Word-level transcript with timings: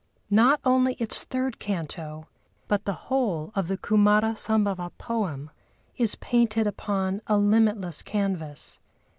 Not 0.31 0.59
only 0.65 0.93
its 0.95 1.23
third 1.23 1.59
canto 1.59 2.25
but 2.67 2.85
the 2.85 2.93
whole 3.13 3.51
of 3.53 3.67
the 3.67 3.77
Kumâra 3.77 4.35
Sambhava 4.35 4.89
poem 4.97 5.51
is 5.95 6.15
painted 6.15 6.65
upon 6.65 7.21
a 7.27 7.37
limitless 7.37 8.01
canvas. 8.01 8.79